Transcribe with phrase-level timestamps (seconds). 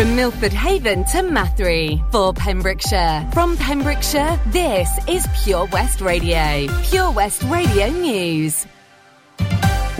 [0.00, 3.28] From Milford Haven to Mathry for Pembrokeshire.
[3.34, 6.68] From Pembrokeshire, this is Pure West Radio.
[6.84, 8.64] Pure West Radio News.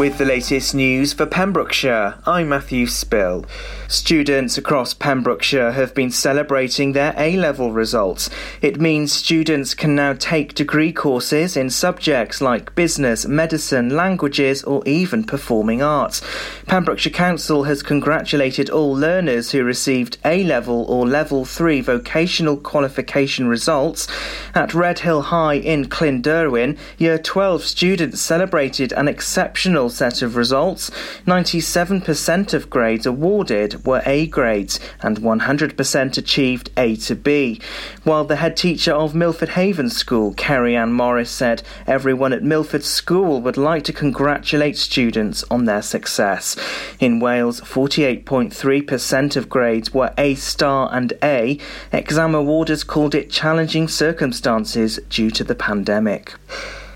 [0.00, 3.44] With the latest news for Pembrokeshire, I'm Matthew Spill.
[3.86, 8.30] Students across Pembrokeshire have been celebrating their A level results.
[8.62, 14.82] It means students can now take degree courses in subjects like business, medicine, languages, or
[14.86, 16.22] even performing arts.
[16.66, 23.48] Pembrokeshire Council has congratulated all learners who received A level or level 3 vocational qualification
[23.48, 24.08] results.
[24.54, 30.90] At Redhill High in Clunderwen, Year 12 students celebrated an exceptional set of results.
[31.26, 37.60] 97% of grades awarded were A grades and 100% achieved A to B.
[38.04, 42.84] While the head teacher of Milford Haven School, Kerry Ann Morris, said everyone at Milford
[42.84, 46.56] School would like to congratulate students on their success.
[46.98, 51.58] In Wales, 48.3% of grades were A star and A.
[51.92, 56.34] Exam awarders called it challenging circumstances due to the pandemic.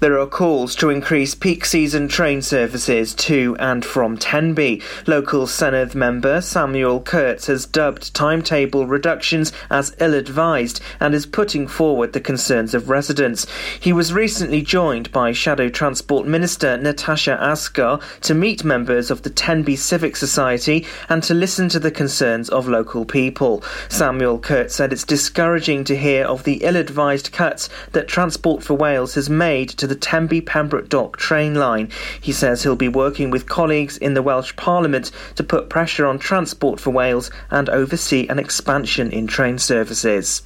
[0.04, 4.82] There are calls to increase peak season train services to and from Tenby.
[5.06, 11.66] Local Senedd member Samuel Kurtz has dubbed timetable reductions as ill advised and is putting
[11.66, 13.46] forward the concerns of residents.
[13.80, 19.30] He was recently joined by Shadow Transport Minister Natasha Asghar to meet members of the
[19.30, 23.64] Tenby Civic Society and to listen to the concerns of local people.
[23.88, 28.74] Samuel Kurtz said it's discouraging to hear of the ill advised cuts that Transport for
[28.74, 31.88] Wales has made to the the Tenby Pembroke Dock train line.
[32.20, 36.18] He says he'll be working with colleagues in the Welsh Parliament to put pressure on
[36.18, 40.42] Transport for Wales and oversee an expansion in train services.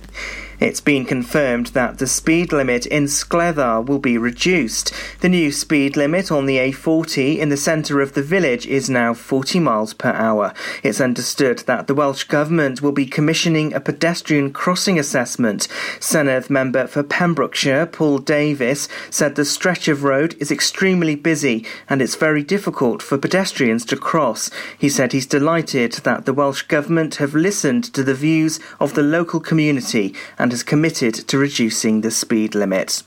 [0.61, 4.93] It's been confirmed that the speed limit in Scleddau will be reduced.
[5.21, 9.15] The new speed limit on the A40 in the centre of the village is now
[9.15, 10.53] 40 miles per hour.
[10.83, 15.69] It's understood that the Welsh Government will be commissioning a pedestrian crossing assessment.
[16.01, 22.03] Senedd member for Pembrokeshire, Paul Davies, said the stretch of road is extremely busy and
[22.03, 24.51] it's very difficult for pedestrians to cross.
[24.77, 29.03] He said he's delighted that the Welsh Government have listened to the views of the
[29.05, 33.05] local community and has committed to reducing the speed limit.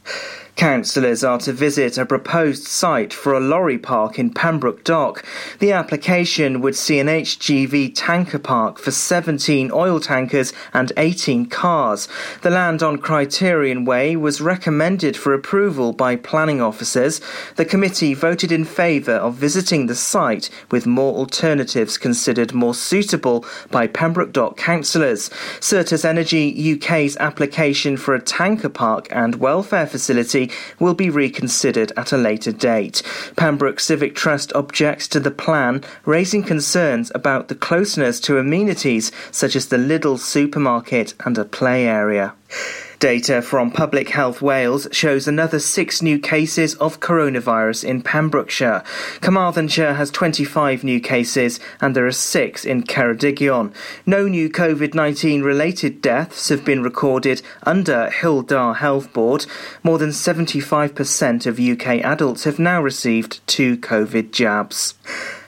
[0.56, 5.26] Councillors are to visit a proposed site for a lorry park in Pembroke Dock.
[5.60, 12.08] The application would see an HGV tanker park for 17 oil tankers and 18 cars.
[12.42, 17.22] The land on Criterion Way was recommended for approval by planning officers.
[17.56, 23.46] The committee voted in favour of visiting the site with more alternatives considered more suitable
[23.72, 25.30] by Pembroke Dock councillors.
[25.60, 30.41] Certas Energy UK's application for a tanker park and welfare facility
[30.80, 33.04] will be reconsidered at a later date.
[33.36, 39.56] Pembroke Civic Trust objects to the plan, raising concerns about the closeness to amenities such
[39.56, 42.34] as the Lidl supermarket and a play area.
[43.02, 48.84] Data from Public Health Wales shows another six new cases of coronavirus in Pembrokeshire.
[49.22, 53.74] Carmarthenshire has 25 new cases and there are six in Ceredigion.
[54.06, 59.48] No new COVID 19 related deaths have been recorded under Dda Health Board.
[59.82, 64.94] More than 75% of UK adults have now received two COVID jabs.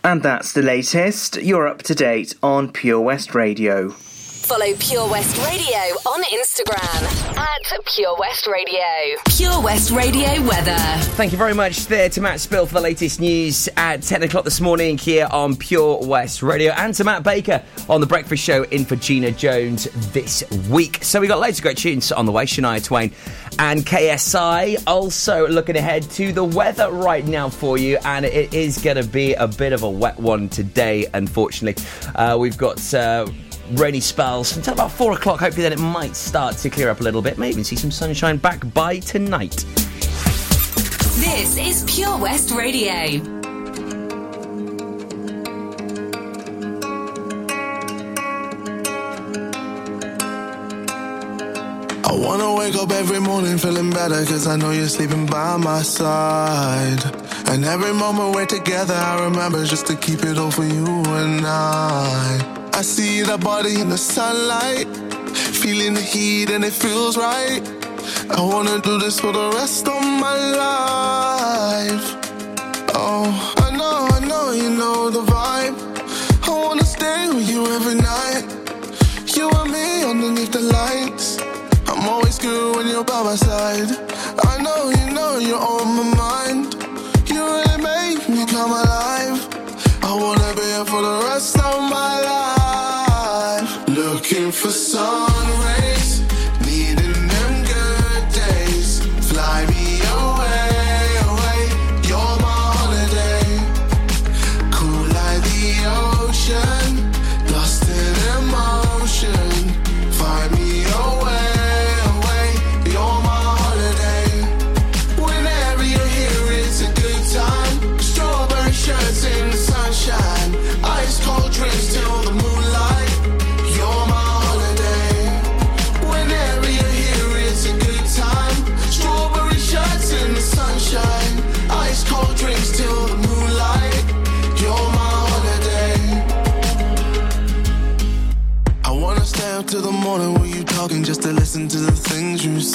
[0.04, 1.36] And that's the latest.
[1.36, 3.94] You're up to date on Pure West Radio.
[4.44, 8.84] Follow Pure West Radio on Instagram at Pure West Radio.
[9.30, 10.76] Pure West Radio weather.
[11.16, 14.44] Thank you very much there to Matt Spill for the latest news at 10 o'clock
[14.44, 18.64] this morning here on Pure West Radio and to Matt Baker on The Breakfast Show
[18.64, 21.02] in for Gina Jones this week.
[21.04, 22.46] So we got loads of great tunes on the way.
[22.46, 23.14] Shania Twain
[23.60, 28.78] and KSI also looking ahead to the weather right now for you and it is
[28.80, 31.82] going to be a bit of a wet one today unfortunately.
[32.14, 32.94] Uh, we've got...
[32.94, 33.26] Uh,
[33.72, 35.40] rainy spells until about four o'clock.
[35.40, 37.38] Hopefully, then it might start to clear up a little bit.
[37.38, 39.66] Maybe even see some sunshine back by tonight.
[41.20, 43.22] This is Pure West Radio.
[52.06, 55.82] I wanna wake up every morning feeling better Cause I know you're sleeping by my
[55.82, 57.04] side
[57.48, 61.46] And every moment we're together I remember just to keep it all for you and
[61.46, 64.88] I I see that body in the sunlight,
[65.62, 67.62] feeling the heat and it feels right.
[68.32, 70.36] I wanna do this for the rest of my
[70.66, 72.06] life.
[72.96, 75.78] Oh, I know, I know, you know the vibe.
[76.48, 78.46] I wanna stay with you every night.
[79.38, 81.38] You and me underneath the lights.
[81.88, 83.92] I'm always good when you're by my side.
[84.52, 86.74] I know, you know, you're on my mind.
[87.30, 89.38] You really make me come alive.
[90.02, 92.43] I wanna be here for the rest of my life.
[94.54, 95.53] For sun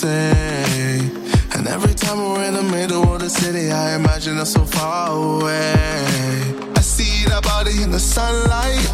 [0.08, 1.10] say.
[1.54, 5.04] And every time we're in the middle of the city, I imagine us so far
[5.22, 5.74] away.
[6.80, 8.84] I see that body in the sunlight,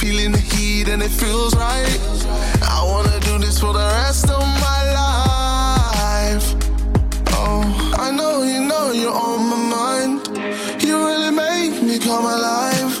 [0.00, 1.98] feeling the heat and it feels right.
[2.76, 6.46] I wanna do this for the rest of my life.
[7.38, 7.60] Oh,
[8.06, 10.14] I know you know you're on my mind.
[10.86, 12.92] You really make me come alive.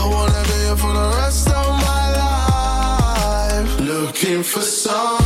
[0.00, 3.70] I wanna be here for the rest of my life.
[3.92, 5.21] Looking for sun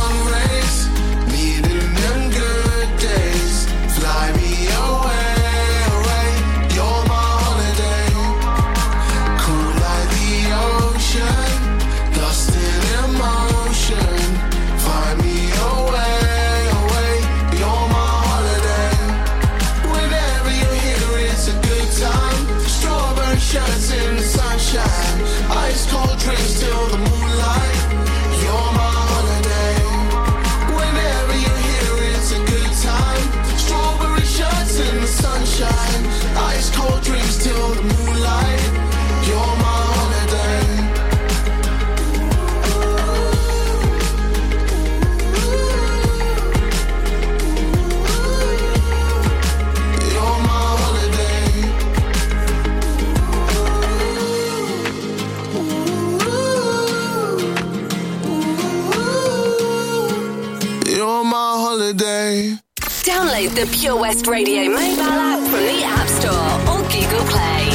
[63.37, 66.33] Download the Pure West Radio mobile app from the App Store
[66.71, 67.67] or Google Play.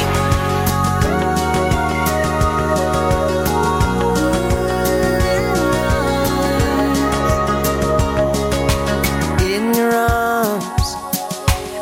[9.55, 10.95] in your arms.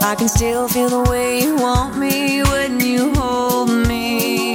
[0.03, 4.53] I can still feel the way you want me when you hold me.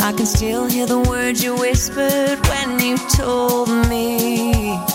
[0.00, 4.91] I can still hear the words you whispered when you told me.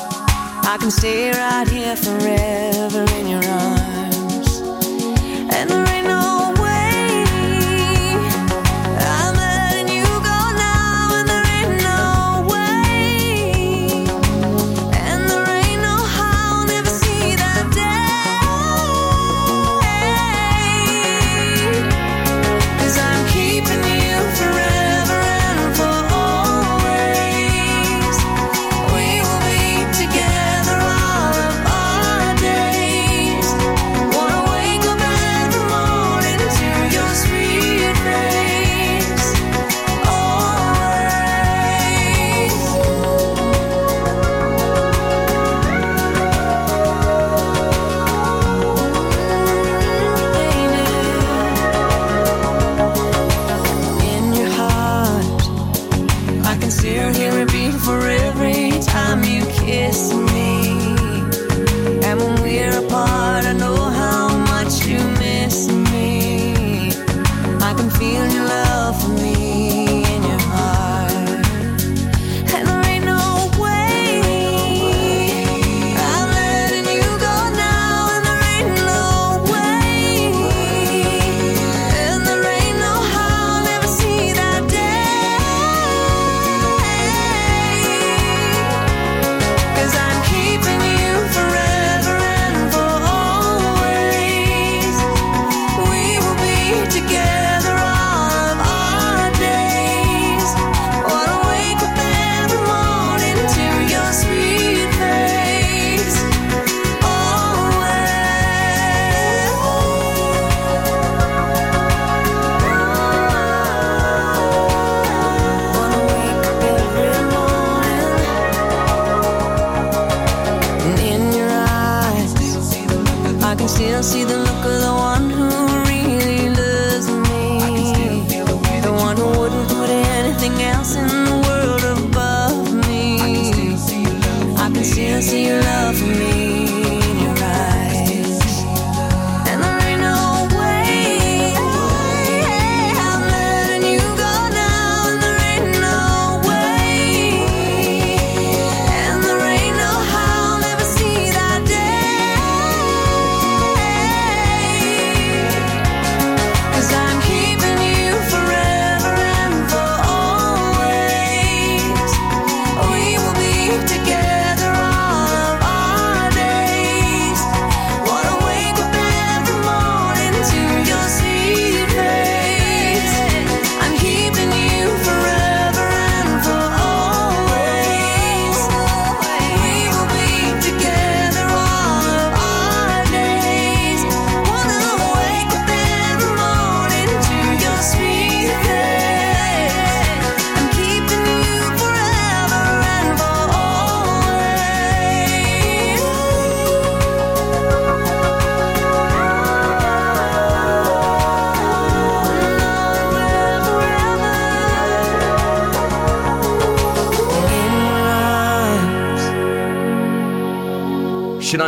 [0.69, 3.76] I can stay right here forever in your arms.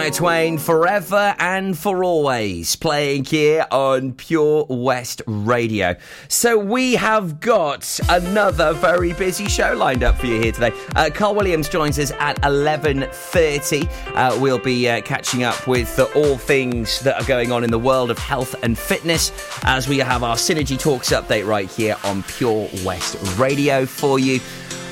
[0.09, 5.95] Shania Twain, forever and for always, playing here on Pure West Radio.
[6.27, 10.71] So we have got another very busy show lined up for you here today.
[10.95, 14.15] Uh, Carl Williams joins us at 11.30.
[14.15, 17.79] Uh, we'll be uh, catching up with all things that are going on in the
[17.79, 19.31] world of health and fitness
[19.63, 24.39] as we have our Synergy Talks update right here on Pure West Radio for you.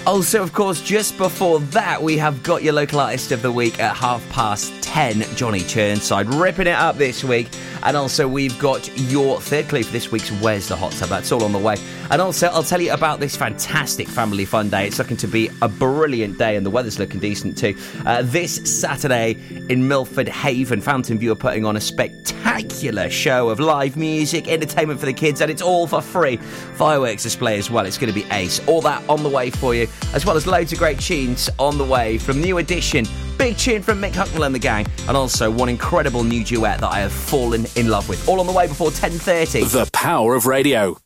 [0.08, 3.78] Also, of course, just before that, we have got your local artist of the week
[3.78, 7.50] at half past 10, Johnny Churnside, ripping it up this week.
[7.88, 11.08] And also, we've got your third clue for this week's Where's the Hot Tub?
[11.08, 11.78] That's all on the way.
[12.12, 14.88] And also, I'll tell you about this fantastic family fun day.
[14.88, 17.78] It's looking to be a brilliant day, and the weather's looking decent too.
[18.06, 19.38] Uh, this Saturday
[19.70, 25.00] in Milford Haven, Fountain View are putting on a spectacular show of live music, entertainment
[25.00, 26.36] for the kids, and it's all for free.
[26.36, 27.86] Fireworks display as well.
[27.86, 28.60] It's going to be ace.
[28.68, 31.78] All that on the way for you as well as loads of great tunes on
[31.78, 33.06] the way from New Edition,
[33.38, 36.92] big tune from Mick Hucknall and the gang, and also one incredible new duet that
[36.92, 38.28] I have fallen in love with.
[38.28, 39.72] All on the way before 10.30.
[39.72, 40.98] The power of radio.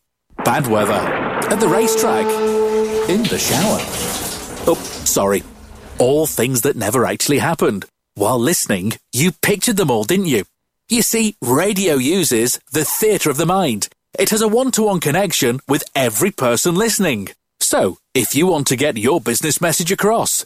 [0.44, 0.94] Bad weather.
[0.94, 2.26] At the racetrack.
[3.10, 3.80] In the shower.
[4.68, 5.44] Oh, sorry.
[5.98, 7.86] All things that never actually happened.
[8.16, 10.46] While listening, you pictured them all, didn't you?
[10.90, 13.88] You see, radio uses the theatre of the mind.
[14.20, 17.30] It has a one to one connection with every person listening.
[17.60, 20.46] So, if you want to get your business message across,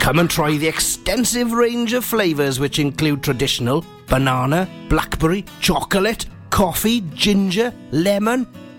[0.00, 7.02] Come and try the extensive range of flavours which include traditional banana, blackberry, chocolate, coffee,
[7.14, 8.46] ginger, lemon,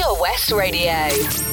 [0.00, 1.49] Pure West Radio.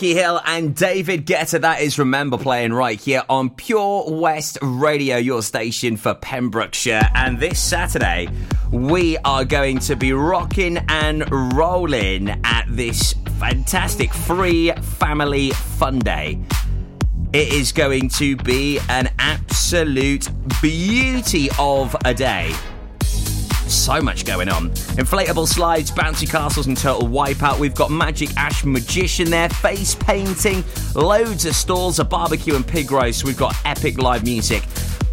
[0.00, 1.60] Hill and David Guetta.
[1.60, 7.08] That is Remember playing right here on Pure West Radio, your station for Pembrokeshire.
[7.14, 8.28] And this Saturday,
[8.70, 16.38] we are going to be rocking and rolling at this fantastic free family fun day.
[17.32, 20.28] It is going to be an absolute
[20.60, 22.54] beauty of a day.
[23.68, 24.70] So much going on.
[24.70, 27.58] Inflatable slides, bouncy castles, and total wipeout.
[27.58, 32.90] We've got Magic Ash Magician there, face painting, loads of stalls, a barbecue and pig
[32.90, 33.24] roast.
[33.24, 34.62] We've got epic live music.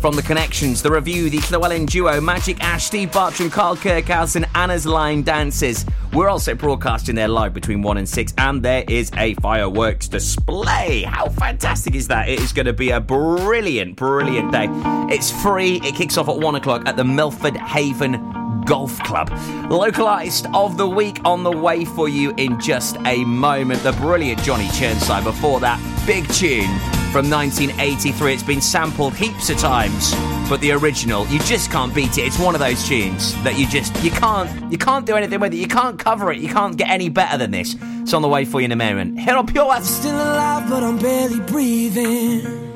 [0.04, 4.46] From the connections, the review, the Llewellyn duo, Magic Ash, Steve Bartram, Carl Kirkhouse, and
[4.54, 5.86] Anna's Line Dances.
[6.12, 11.04] We're also broadcasting there live between 1 and 6, and there is a fireworks display.
[11.04, 12.28] How fantastic is that?
[12.28, 14.68] It is going to be a brilliant, brilliant day.
[15.10, 15.80] It's free.
[15.86, 19.32] It kicks off at 1 o'clock at the Milford Haven Golf Club.
[19.70, 23.82] Local artist of the week on the way for you in just a moment.
[23.84, 25.24] The brilliant Johnny Churnside.
[25.24, 26.78] Before that, big tune
[27.12, 28.34] from 1983.
[28.34, 30.16] It's been sampled heaps of times,
[30.50, 32.22] but the original, you just can't beat it.
[32.26, 35.54] It's one of those tunes that you just you can't you can't do anything with
[35.54, 35.58] it.
[35.58, 36.40] You can't cover it.
[36.40, 37.76] You can't get any better than this.
[38.02, 39.20] It's on the way for you in a moment.
[39.20, 40.00] Here on Pure West.
[40.00, 42.72] Still alive, but I'm barely breathing.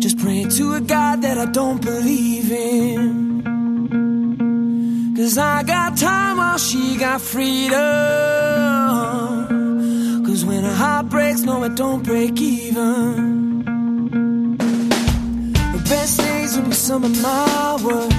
[0.00, 3.35] Just praying to a God that I don't believe in.
[5.16, 7.72] Cause I got time while she got freedom.
[10.26, 13.64] Cause when a heart breaks, no, it don't break even.
[15.72, 18.12] The best days will be some of my worst.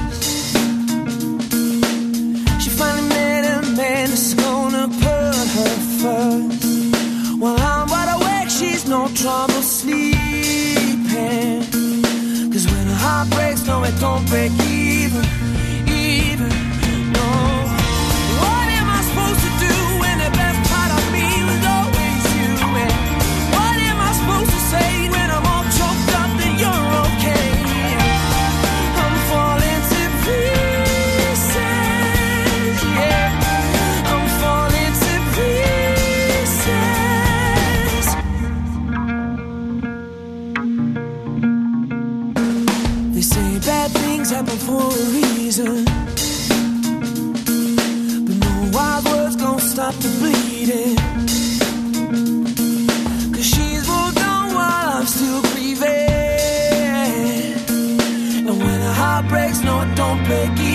[2.63, 6.63] She finally met a man that's gonna put her first.
[7.39, 10.15] While I'm wide awake, she's no trouble sleeping.
[12.51, 14.87] Cause when a heart breaks, no, it don't break even.
[15.07, 15.36] Even,
[43.17, 45.85] They say bad things happen for a reason.
[48.25, 50.97] But no wild words gonna stop the bleeding.
[53.33, 55.87] Cause she's moved on while I'm still grieving.
[58.49, 60.66] And when a heart breaks, no, don't break it.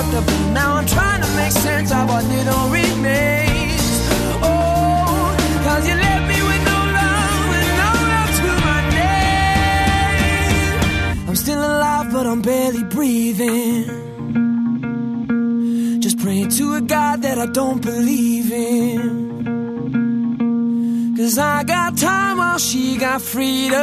[0.00, 0.52] acceptable.
[0.52, 4.08] Now I'm trying to make sense of what little remains.
[4.42, 10.78] Oh, cause you left me with no love, with no love to my name.
[11.28, 13.84] I'm still alive, but I'm barely breathing.
[16.00, 19.30] Just praying to a God that I don't believe in.
[21.16, 23.78] Cause I got time while she got freedom.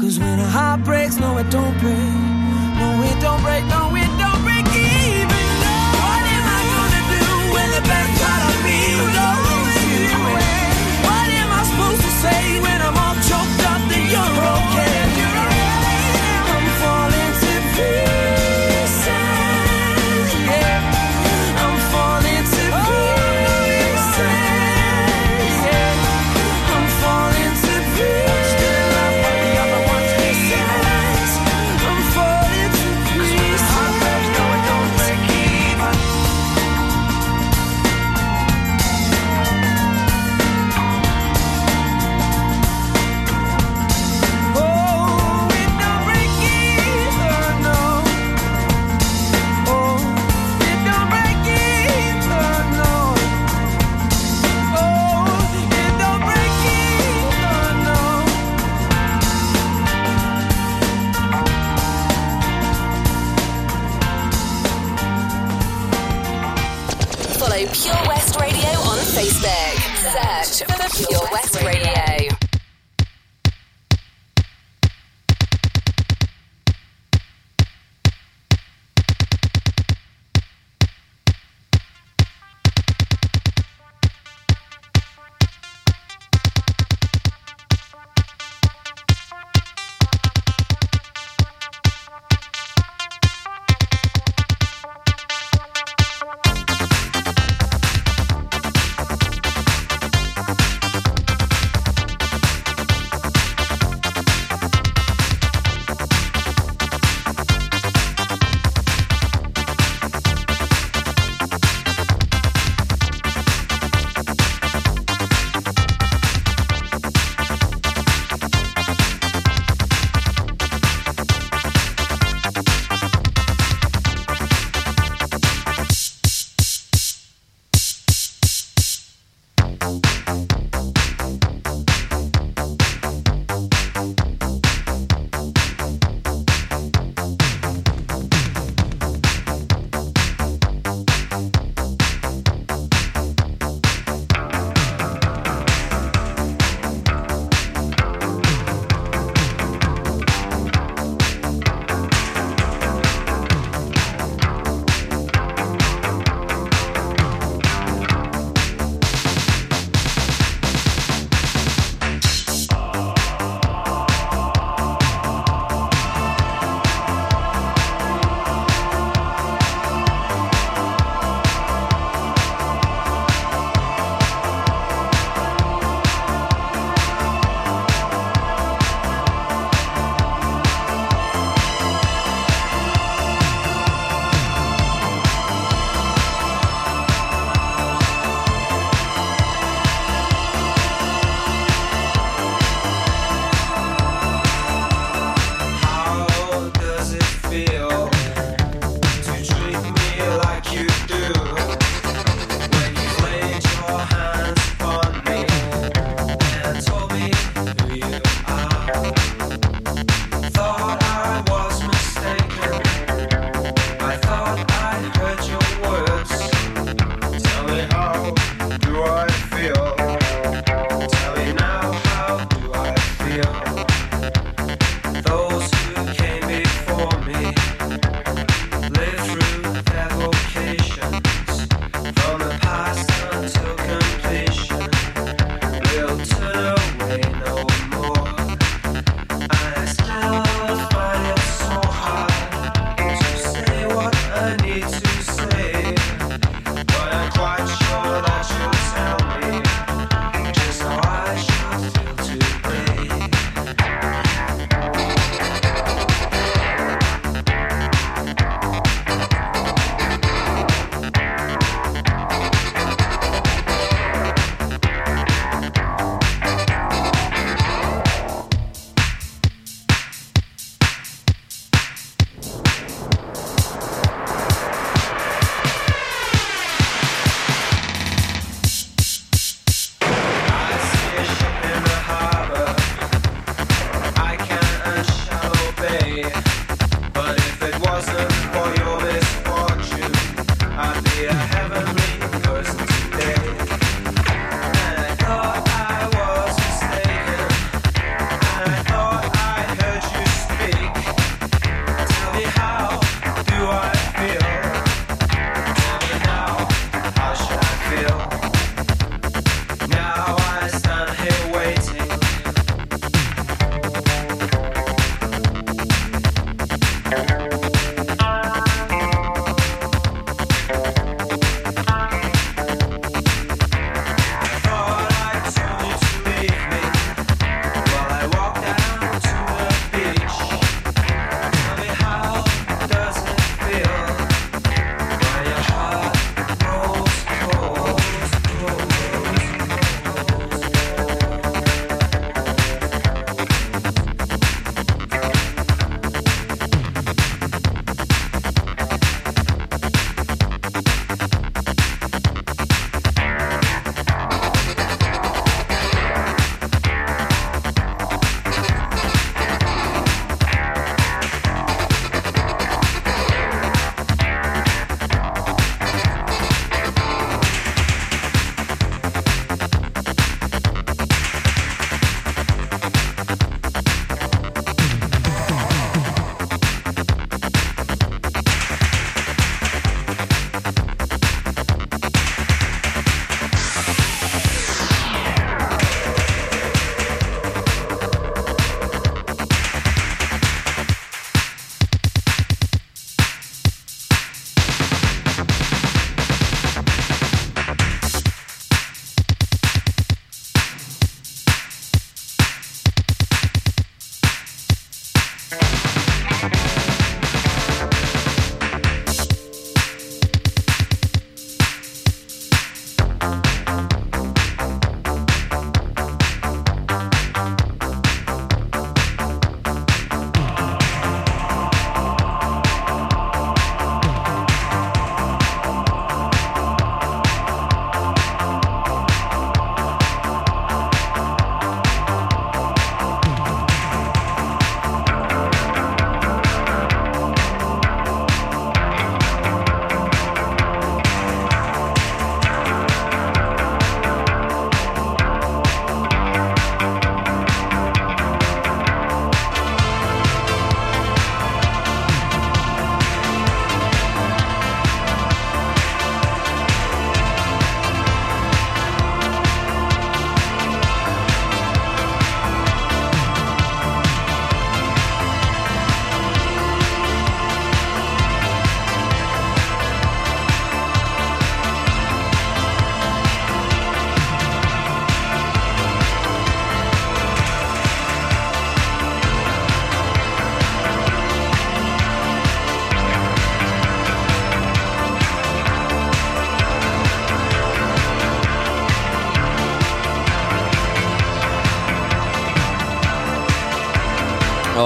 [0.00, 2.23] Cause when a heart breaks, no, it don't break.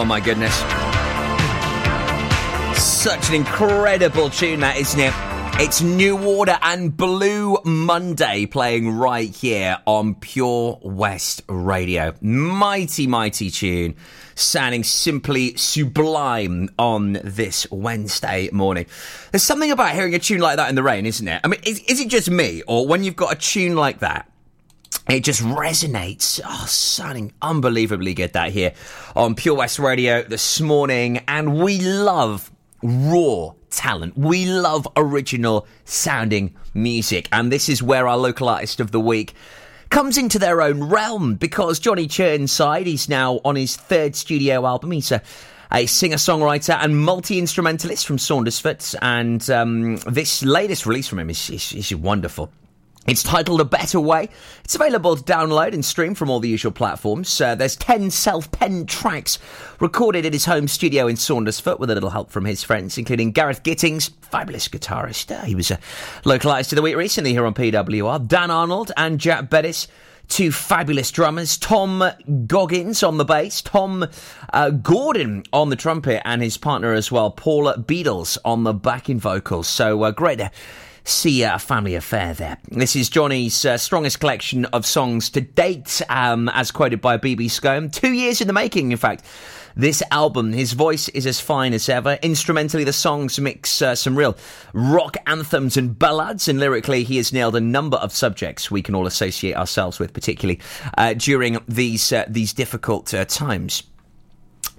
[0.08, 0.56] My goodness.
[2.80, 5.12] Such an incredible tune, that isn't it?
[5.60, 12.14] It's New Order and Blue Monday playing right here on Pure West Radio.
[12.22, 13.96] Mighty, mighty tune,
[14.34, 18.86] sounding simply sublime on this Wednesday morning.
[19.30, 21.42] There's something about hearing a tune like that in the rain, isn't it?
[21.44, 24.30] I mean, is, is it just me, or when you've got a tune like that?
[25.08, 26.38] It just resonates.
[26.44, 28.74] Oh, sounding unbelievably good that here
[29.16, 31.22] on Pure West Radio this morning.
[31.26, 32.50] And we love
[32.82, 34.18] raw talent.
[34.18, 37.26] We love original sounding music.
[37.32, 39.32] And this is where our local artist of the week
[39.88, 44.90] comes into their own realm because Johnny Churnside, he's now on his third studio album.
[44.90, 45.22] He's a
[45.70, 48.94] a singer songwriter and multi instrumentalist from Saundersfoot.
[49.02, 52.50] And um, this latest release from him is, is, is wonderful.
[53.08, 54.28] It's titled A Better Way.
[54.64, 57.40] It's available to download and stream from all the usual platforms.
[57.40, 59.38] Uh, there's 10 self penned tracks
[59.80, 63.32] recorded in his home studio in Saundersfoot with a little help from his friends, including
[63.32, 65.34] Gareth Gittings, fabulous guitarist.
[65.34, 65.78] Uh, he was a
[66.26, 68.28] localised to the week recently here on PWR.
[68.28, 69.88] Dan Arnold and Jack Bettis
[70.28, 72.04] two fabulous drummers, Tom
[72.46, 74.06] Goggins on the bass, Tom
[74.52, 79.18] uh, Gordon on the trumpet, and his partner as well, Paula Beadles on the backing
[79.18, 79.66] vocals.
[79.66, 80.50] So uh, great to
[81.08, 82.58] see a family affair there.
[82.68, 87.50] This is Johnny's uh, strongest collection of songs to date, um, as quoted by BB
[87.50, 87.90] Scone.
[87.90, 89.24] Two years in the making, in fact.
[89.76, 92.18] This album, his voice is as fine as ever.
[92.20, 94.36] Instrumentally, the songs mix uh, some real
[94.72, 98.96] rock anthems and ballads, and lyrically, he has nailed a number of subjects we can
[98.96, 100.60] all associate ourselves with, particularly
[100.96, 103.84] uh, during these uh, these difficult uh, times.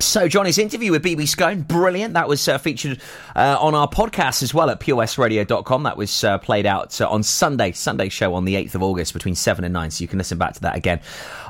[0.02, 2.14] So, Johnny's interview with BB Scone, brilliant.
[2.14, 3.02] That was uh, featured
[3.36, 5.84] uh, on our podcast as well at purewestradio.com.
[5.84, 9.12] That was uh, played out uh, on Sunday, Sunday show on the 8th of August
[9.12, 9.92] between 7 and 9.
[9.92, 11.02] So you can listen back to that again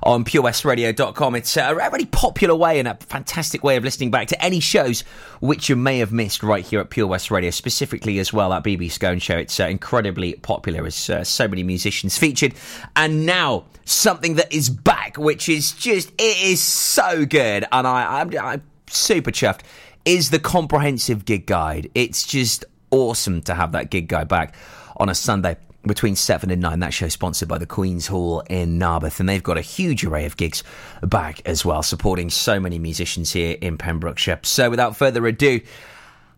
[0.01, 1.35] on purewestradio.com.
[1.35, 4.59] It's uh, a really popular way and a fantastic way of listening back to any
[4.59, 5.01] shows
[5.41, 8.63] which you may have missed right here at Pure West Radio, specifically as well at
[8.63, 9.37] BB Scone Show.
[9.37, 12.55] It's uh, incredibly popular as so many musicians featured.
[12.95, 17.65] And now, something that is back, which is just, it is so good.
[17.71, 19.61] And I, I'm, I'm super chuffed,
[20.05, 21.89] is the comprehensive gig guide.
[21.93, 24.55] It's just awesome to have that gig guide back
[24.97, 26.79] on a Sunday between 7 and 9.
[26.79, 30.25] That show sponsored by the Queen's Hall in Narberth, and they've got a huge array
[30.25, 30.63] of gigs
[31.01, 34.39] back as well, supporting so many musicians here in Pembrokeshire.
[34.43, 35.61] So without further ado,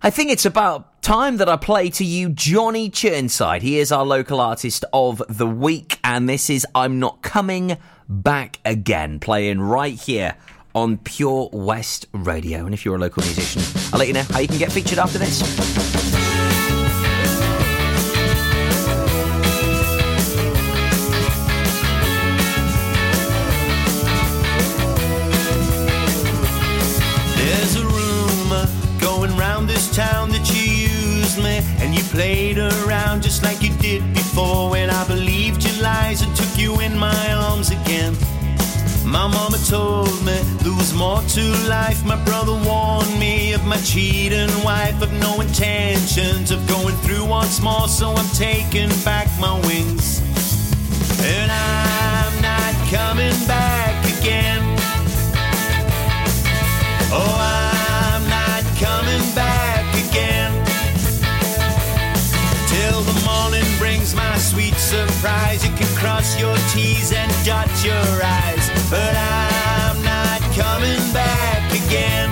[0.03, 3.61] I think it's about time that I play to you Johnny Churnside.
[3.61, 7.77] He is our local artist of the week, and this is I'm Not Coming
[8.07, 10.35] Back Again, playing right here
[10.73, 12.65] on Pure West Radio.
[12.65, 13.61] And if you're a local musician,
[13.93, 15.39] I'll let you know how you can get featured after this.
[27.37, 28.67] There's a rumor
[28.99, 33.75] going round this town that you used me and you played around just like you
[33.77, 38.15] did before when I believed your lies and took you in my arms again.
[39.05, 42.05] My mama told me there was more to life.
[42.05, 47.61] My brother warned me of my cheating wife, of no intentions of going through once
[47.61, 47.87] more.
[47.87, 50.21] So I'm taking back my wings,
[51.23, 53.90] and I'm not coming back
[64.91, 65.63] surprise.
[65.63, 68.65] You can cross your T's and dot your I's.
[68.91, 72.29] But I'm not coming back again.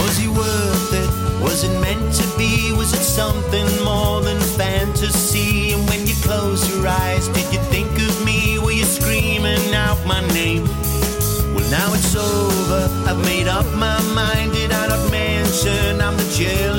[0.00, 1.10] Was he worth it?
[1.42, 2.72] Was it meant to be?
[2.72, 5.72] Was it something more than fantasy?
[5.72, 8.58] And when you close your eyes, did you think of me?
[8.58, 10.64] Were you screaming out my name?
[11.54, 12.82] Well, now it's over.
[13.08, 14.52] I've made up my mind.
[14.52, 16.73] Did I not mention I'm the jealous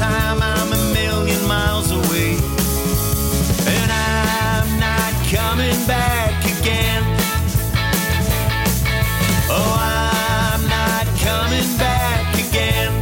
[0.00, 0.42] time.
[0.42, 2.32] I'm a million miles away.
[3.76, 7.02] And I'm not coming back again.
[9.52, 12.92] Oh, I'm not coming back again.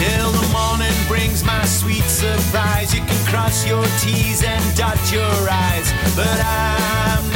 [0.00, 2.94] Till the morning brings my sweet surprise.
[2.94, 5.88] You can cross your T's and dot your I's.
[6.16, 7.27] But I'm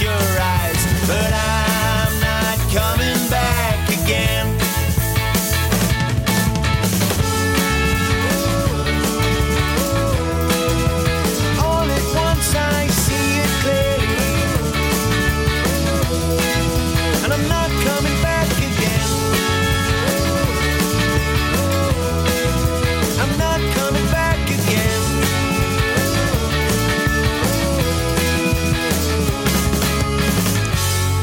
[0.00, 0.51] your I's.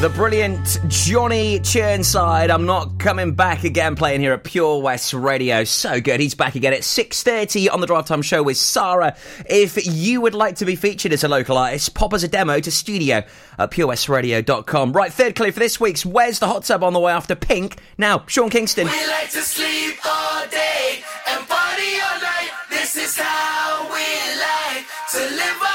[0.00, 2.48] The brilliant Johnny Churnside.
[2.48, 5.62] I'm not coming back again playing here at Pure West Radio.
[5.64, 6.20] So good.
[6.20, 9.14] He's back again at 6.30 on the Drive Time Show with Sarah.
[9.44, 12.60] If you would like to be featured as a local artist, pop us a demo
[12.60, 13.24] to studio
[13.58, 14.94] at purewestradio.com.
[14.94, 17.76] Right, third clue for this week's Where's the Hot Tub on the way after Pink?
[17.98, 18.86] Now, Sean Kingston.
[18.86, 22.50] We like to sleep all day and party all night.
[22.70, 24.00] This is how we
[24.40, 25.69] like to live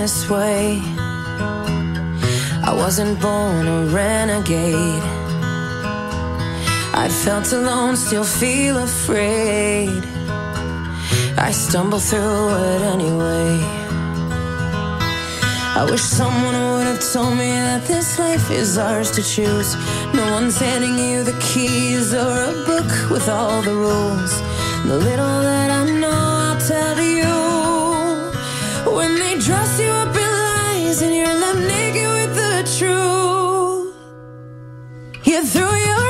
[0.00, 0.80] this way.
[2.70, 5.04] I wasn't born a renegade.
[7.04, 10.02] I felt alone, still feel afraid.
[11.36, 13.52] I stumble through it anyway.
[15.80, 19.70] I wish someone would have told me that this life is ours to choose.
[20.14, 24.32] No one's handing you the keys or a book with all the rules.
[24.88, 26.29] The little that I know.
[29.50, 33.96] Trust you up in lies and you're left naked with the truth.
[35.26, 36.09] You threw your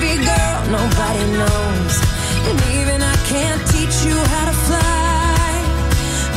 [0.71, 1.95] nobody knows.
[2.47, 5.51] And even I can't teach you how to fly,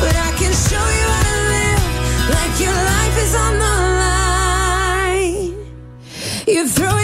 [0.03, 1.85] but I can show you how to live
[2.37, 5.55] like your life is on the line.
[6.47, 7.04] You throw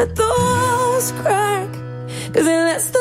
[0.00, 1.68] Let the walls crack,
[2.32, 2.99] 'cause it lets the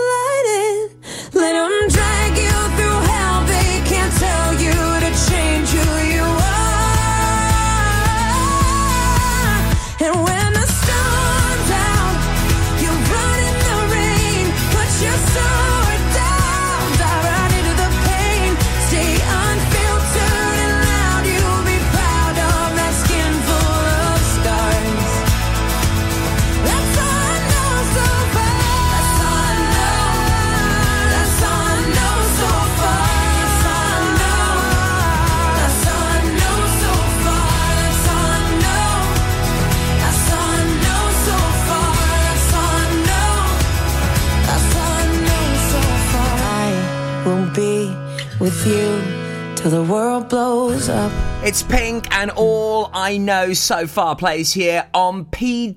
[50.90, 51.12] up.
[51.46, 55.74] It's Pink and all I know so far plays here on PWR,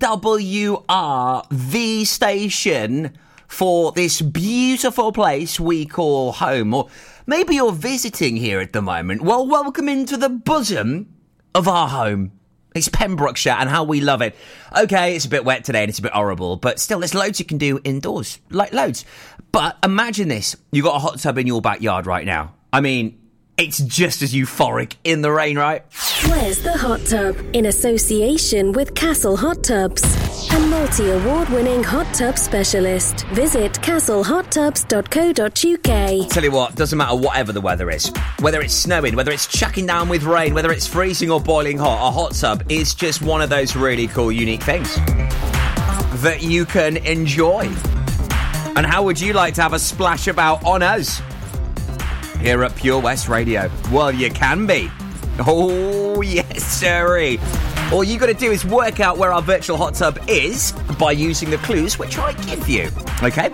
[1.51, 6.73] the station for this beautiful place we call home.
[6.73, 6.89] Or
[7.27, 9.21] maybe you're visiting here at the moment.
[9.23, 11.13] Well, welcome into the bosom
[11.55, 12.33] of our home.
[12.75, 14.35] It's Pembrokeshire and how we love it.
[14.77, 17.39] Okay, it's a bit wet today and it's a bit horrible, but still, there's loads
[17.39, 18.39] you can do indoors.
[18.51, 19.05] Like, loads.
[19.53, 22.55] But imagine this you've got a hot tub in your backyard right now.
[22.73, 23.19] I mean,
[23.63, 25.85] it's just as euphoric in the rain, right?
[26.27, 27.37] Where's the hot tub?
[27.53, 30.03] In association with Castle Hot Tubs,
[30.53, 33.25] a multi award winning hot tub specialist.
[33.29, 36.29] Visit castlehottubs.co.uk.
[36.29, 38.13] Tell you what, doesn't matter whatever the weather is.
[38.41, 42.09] Whether it's snowing, whether it's chucking down with rain, whether it's freezing or boiling hot,
[42.09, 44.97] a hot tub is just one of those really cool, unique things
[46.23, 47.67] that you can enjoy.
[48.75, 51.23] And how would you like to have a splash about on us
[52.43, 53.71] here at Pure West Radio?
[53.91, 54.91] Well, you can be.
[55.39, 57.39] Oh, yes, sirree.
[57.93, 61.13] All you got to do is work out where our virtual hot tub is by
[61.13, 62.89] using the clues which I give you.
[63.23, 63.51] Okay?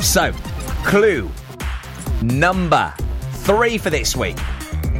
[0.00, 0.32] So,
[0.84, 1.30] clue
[2.22, 2.92] number
[3.32, 4.36] three for this week.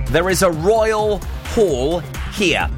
[0.06, 2.00] There is a royal hall
[2.32, 2.70] here.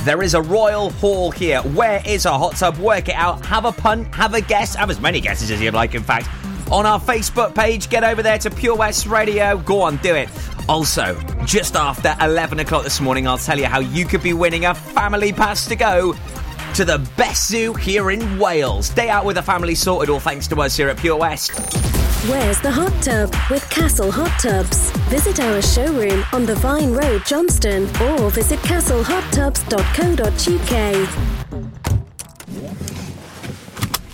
[0.00, 1.60] There is a royal hall here.
[1.62, 2.76] Where is our hot tub?
[2.78, 3.44] Work it out.
[3.46, 4.14] Have a punt.
[4.14, 4.74] Have a guess.
[4.74, 6.28] Have as many guesses as you'd like, in fact.
[6.70, 9.56] On our Facebook page, get over there to Pure West Radio.
[9.58, 10.28] Go on, do it.
[10.68, 11.14] Also,
[11.44, 14.74] just after 11 o'clock this morning, I'll tell you how you could be winning a
[14.74, 16.16] family pass to go
[16.74, 18.90] to the best zoo here in Wales.
[18.90, 21.52] Day out with a family sorted, all thanks to us here at Pure West.
[22.28, 24.90] Where's the hot tub with Castle Hot Tubs?
[25.08, 31.45] Visit our showroom on the Vine Road, Johnston, or visit castlehottubs.co.uk.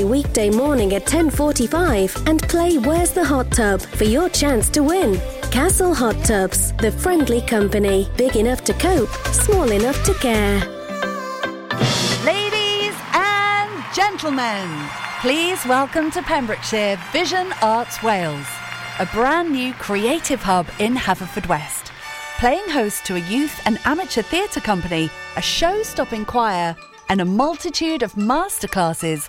[0.00, 5.20] weekday morning at 10:45 and play Where's the Hot Tub for your chance to win.
[5.50, 9.10] Castle Hot Tubs, the friendly company, big enough to cope,
[9.44, 10.60] small enough to care.
[12.24, 14.66] Ladies and gentlemen,
[15.20, 18.46] please welcome to Pembrokeshire Vision Arts Wales,
[18.98, 21.90] a brand new creative hub in Haverfordwest.
[22.38, 26.74] Playing host to a youth and amateur theatre company, a show stopping choir,
[27.10, 29.28] and a multitude of masterclasses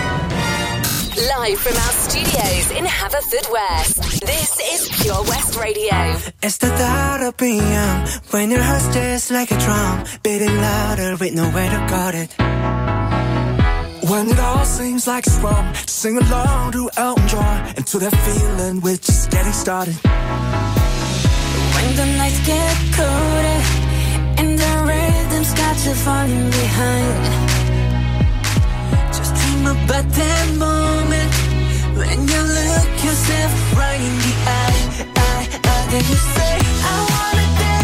[1.21, 6.17] Live from our studios in Haverfordwest, this is Pure West Radio.
[6.41, 11.17] It's the thought of being young when your heart's just like a drum, beating louder
[11.17, 12.31] with nowhere to guard it.
[14.09, 18.15] When it all seems like it's wrong, sing along to Elton John and to that
[18.25, 19.93] feeling we're just getting started.
[21.75, 23.61] When the nights get colder
[24.41, 27.50] and the rhythm's got you falling behind.
[29.61, 31.31] About that moment
[31.95, 35.05] when you look yourself right in the eye.
[35.15, 37.80] eye, eye then you say, I wanna dance.